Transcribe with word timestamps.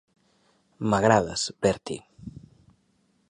M'agrades, 0.93 1.43
Bertie. 1.67 2.03